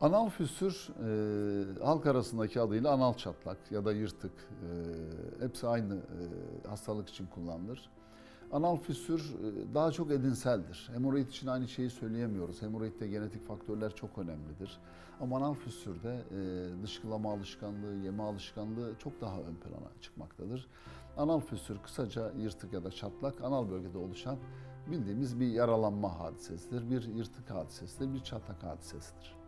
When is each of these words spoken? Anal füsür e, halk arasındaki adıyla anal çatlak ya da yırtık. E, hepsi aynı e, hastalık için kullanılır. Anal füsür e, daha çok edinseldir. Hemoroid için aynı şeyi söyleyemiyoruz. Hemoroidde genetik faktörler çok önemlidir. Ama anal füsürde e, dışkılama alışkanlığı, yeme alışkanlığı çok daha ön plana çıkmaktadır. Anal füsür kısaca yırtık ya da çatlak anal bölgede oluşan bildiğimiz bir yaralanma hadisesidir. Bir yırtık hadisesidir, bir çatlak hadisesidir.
Anal 0.00 0.28
füsür 0.28 0.88
e, 1.78 1.84
halk 1.84 2.06
arasındaki 2.06 2.60
adıyla 2.60 2.92
anal 2.92 3.14
çatlak 3.14 3.58
ya 3.70 3.84
da 3.84 3.92
yırtık. 3.92 4.32
E, 4.32 5.44
hepsi 5.44 5.66
aynı 5.66 5.94
e, 5.94 6.68
hastalık 6.68 7.08
için 7.08 7.26
kullanılır. 7.26 7.90
Anal 8.52 8.76
füsür 8.76 9.20
e, 9.20 9.74
daha 9.74 9.92
çok 9.92 10.10
edinseldir. 10.10 10.90
Hemoroid 10.92 11.28
için 11.28 11.46
aynı 11.46 11.68
şeyi 11.68 11.90
söyleyemiyoruz. 11.90 12.62
Hemoroidde 12.62 13.08
genetik 13.08 13.46
faktörler 13.46 13.94
çok 13.94 14.18
önemlidir. 14.18 14.78
Ama 15.20 15.36
anal 15.36 15.54
füsürde 15.54 16.24
e, 16.30 16.82
dışkılama 16.82 17.32
alışkanlığı, 17.32 17.94
yeme 17.94 18.22
alışkanlığı 18.22 18.92
çok 18.98 19.20
daha 19.20 19.40
ön 19.40 19.54
plana 19.54 19.90
çıkmaktadır. 20.00 20.68
Anal 21.16 21.40
füsür 21.40 21.78
kısaca 21.78 22.32
yırtık 22.38 22.72
ya 22.72 22.84
da 22.84 22.90
çatlak 22.90 23.44
anal 23.44 23.70
bölgede 23.70 23.98
oluşan 23.98 24.38
bildiğimiz 24.90 25.40
bir 25.40 25.46
yaralanma 25.46 26.20
hadisesidir. 26.20 26.90
Bir 26.90 27.02
yırtık 27.02 27.50
hadisesidir, 27.50 28.14
bir 28.14 28.20
çatlak 28.20 28.62
hadisesidir. 28.62 29.43